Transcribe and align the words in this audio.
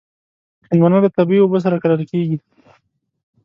هندوانه 0.69 0.97
له 1.03 1.09
طبعي 1.17 1.39
اوبو 1.41 1.57
سره 1.65 1.81
کرل 1.81 2.01
کېږي. 2.11 2.37